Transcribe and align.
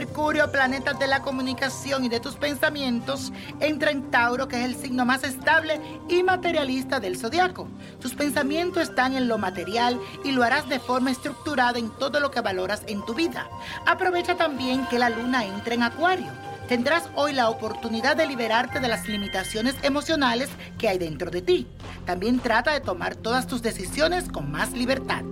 Mercurio, 0.00 0.50
planetas 0.50 0.98
de 0.98 1.06
la 1.06 1.20
comunicación 1.20 2.06
y 2.06 2.08
de 2.08 2.20
tus 2.20 2.34
pensamientos, 2.36 3.34
entra 3.60 3.90
en 3.90 4.10
Tauro, 4.10 4.48
que 4.48 4.56
es 4.56 4.64
el 4.64 4.74
signo 4.74 5.04
más 5.04 5.24
estable 5.24 5.78
y 6.08 6.22
materialista 6.22 7.00
del 7.00 7.18
zodiaco. 7.18 7.68
Tus 8.00 8.14
pensamientos 8.14 8.84
están 8.84 9.14
en 9.14 9.28
lo 9.28 9.36
material 9.36 10.00
y 10.24 10.32
lo 10.32 10.42
harás 10.42 10.66
de 10.70 10.80
forma 10.80 11.10
estructurada 11.10 11.78
en 11.78 11.90
todo 11.98 12.18
lo 12.18 12.30
que 12.30 12.40
valoras 12.40 12.82
en 12.86 13.04
tu 13.04 13.12
vida. 13.12 13.46
Aprovecha 13.84 14.38
también 14.38 14.86
que 14.86 14.98
la 14.98 15.10
luna 15.10 15.44
entra 15.44 15.74
en 15.74 15.82
Acuario. 15.82 16.32
Tendrás 16.66 17.10
hoy 17.14 17.34
la 17.34 17.50
oportunidad 17.50 18.16
de 18.16 18.26
liberarte 18.26 18.80
de 18.80 18.88
las 18.88 19.06
limitaciones 19.06 19.74
emocionales 19.82 20.48
que 20.78 20.88
hay 20.88 20.96
dentro 20.96 21.30
de 21.30 21.42
ti. 21.42 21.66
También 22.06 22.40
trata 22.40 22.72
de 22.72 22.80
tomar 22.80 23.16
todas 23.16 23.46
tus 23.46 23.60
decisiones 23.60 24.30
con 24.30 24.50
más 24.50 24.72
libertad. 24.72 25.24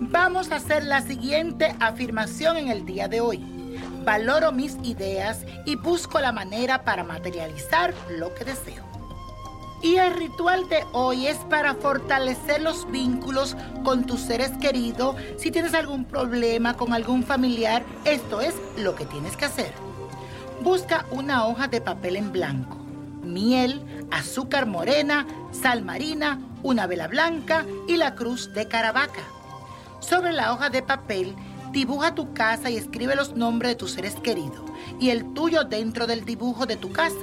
Vamos 0.00 0.50
a 0.52 0.56
hacer 0.56 0.84
la 0.84 1.02
siguiente 1.02 1.76
afirmación 1.80 2.56
en 2.56 2.68
el 2.68 2.86
día 2.86 3.08
de 3.08 3.20
hoy. 3.20 3.57
Valoro 4.08 4.52
mis 4.52 4.74
ideas 4.84 5.44
y 5.66 5.76
busco 5.76 6.18
la 6.18 6.32
manera 6.32 6.82
para 6.82 7.04
materializar 7.04 7.92
lo 8.08 8.34
que 8.34 8.46
deseo. 8.46 8.82
Y 9.82 9.96
el 9.96 10.14
ritual 10.14 10.66
de 10.70 10.82
hoy 10.94 11.26
es 11.26 11.36
para 11.50 11.74
fortalecer 11.74 12.62
los 12.62 12.90
vínculos 12.90 13.54
con 13.84 14.06
tus 14.06 14.20
seres 14.20 14.52
queridos. 14.62 15.14
Si 15.36 15.50
tienes 15.50 15.74
algún 15.74 16.06
problema 16.06 16.72
con 16.72 16.94
algún 16.94 17.22
familiar, 17.22 17.84
esto 18.06 18.40
es 18.40 18.54
lo 18.78 18.94
que 18.94 19.04
tienes 19.04 19.36
que 19.36 19.44
hacer. 19.44 19.74
Busca 20.62 21.04
una 21.10 21.46
hoja 21.46 21.68
de 21.68 21.82
papel 21.82 22.16
en 22.16 22.32
blanco, 22.32 22.78
miel, 23.22 24.06
azúcar 24.10 24.64
morena, 24.64 25.26
sal 25.52 25.84
marina, 25.84 26.40
una 26.62 26.86
vela 26.86 27.08
blanca 27.08 27.66
y 27.86 27.98
la 27.98 28.14
cruz 28.14 28.54
de 28.54 28.68
Caravaca. 28.68 29.20
Sobre 30.00 30.32
la 30.32 30.54
hoja 30.54 30.70
de 30.70 30.80
papel, 30.80 31.36
dibuja 31.72 32.14
tu 32.14 32.32
casa 32.32 32.70
y 32.70 32.76
escribe 32.76 33.14
los 33.14 33.34
nombres 33.34 33.72
de 33.72 33.76
tus 33.76 33.92
seres 33.92 34.16
queridos 34.16 34.62
y 35.00 35.10
el 35.10 35.32
tuyo 35.34 35.64
dentro 35.64 36.06
del 36.06 36.24
dibujo 36.24 36.66
de 36.66 36.76
tu 36.76 36.92
casa. 36.92 37.16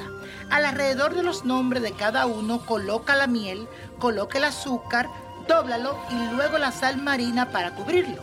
Alrededor 0.49 1.15
de 1.15 1.23
los 1.23 1.45
nombres 1.45 1.81
de 1.81 1.91
cada 1.91 2.25
uno, 2.25 2.65
coloca 2.65 3.15
la 3.15 3.27
miel, 3.27 3.67
coloca 3.99 4.37
el 4.37 4.45
azúcar, 4.45 5.09
dóblalo 5.47 5.97
y 6.09 6.35
luego 6.35 6.57
la 6.57 6.71
sal 6.71 6.97
marina 7.01 7.51
para 7.51 7.75
cubrirlo. 7.75 8.21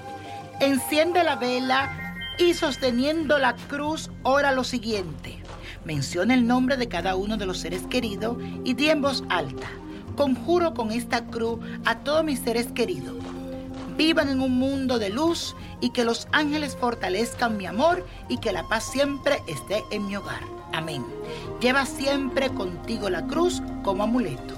Enciende 0.61 1.25
la 1.25 1.37
vela 1.37 2.15
y 2.39 2.55
sosteniendo 2.55 3.39
la 3.39 3.55
cruz, 3.55 4.11
ora 4.23 4.53
lo 4.53 4.65
siguiente. 4.65 5.43
Menciona 5.85 6.35
el 6.35 6.47
nombre 6.47 6.77
de 6.77 6.89
cada 6.89 7.17
uno 7.17 7.37
de 7.37 7.47
los 7.47 7.59
seres 7.59 7.83
queridos 7.89 8.37
y 8.65 8.75
di 8.75 8.89
en 8.89 9.03
voz 9.03 9.25
alta. 9.29 9.69
Conjuro 10.17 10.75
con 10.75 10.93
esta 10.93 11.25
cruz 11.27 11.59
a 11.85 11.99
todos 11.99 12.25
mis 12.25 12.39
seres 12.41 12.69
queridos 12.73 13.17
vivan 13.97 14.29
en 14.29 14.41
un 14.41 14.59
mundo 14.59 14.99
de 14.99 15.11
luz 15.11 15.55
y 15.81 15.91
que 15.91 16.05
los 16.05 16.29
ángeles 16.33 16.77
fortalezcan 16.77 17.57
mi 17.57 17.67
amor 17.67 18.07
y 18.29 18.39
que 18.39 18.53
la 18.53 18.69
paz 18.69 18.85
siempre 18.85 19.43
esté 19.47 19.85
en 19.91 20.07
mi 20.07 20.17
hogar. 20.17 20.43
Amén. 20.73 21.05
Lleva 21.61 21.87
siempre 21.87 22.51
contigo 22.51 23.11
la 23.11 23.27
cruz 23.27 23.63
como 23.83 24.05
amuleto. 24.05 24.55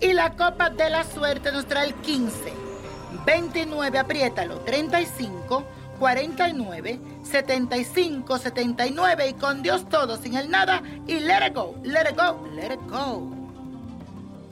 Y 0.00 0.12
la 0.12 0.36
copa 0.36 0.70
de 0.70 0.90
la 0.90 1.04
suerte 1.04 1.50
nos 1.50 1.66
trae 1.66 1.86
el 1.86 1.94
15, 1.94 2.52
29, 3.26 3.98
apriétalo, 3.98 4.60
35, 4.60 5.64
49, 5.98 7.00
75, 7.24 8.38
79 8.38 9.28
y 9.28 9.32
con 9.34 9.62
Dios 9.62 9.88
todo, 9.88 10.16
sin 10.16 10.36
el 10.36 10.50
nada 10.50 10.82
y 11.06 11.18
let 11.18 11.48
it 11.48 11.54
go, 11.54 11.74
let 11.82 12.08
it 12.10 12.16
go, 12.16 12.48
let 12.54 12.72
it 12.72 12.80
go. 12.88 13.37